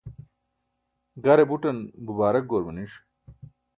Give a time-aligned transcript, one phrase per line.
[1.23, 2.93] gare buṭan bubaarak goor maniṣ